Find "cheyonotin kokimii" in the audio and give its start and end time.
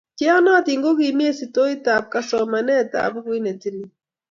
0.17-1.29